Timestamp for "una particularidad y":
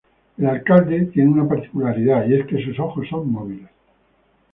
1.29-2.33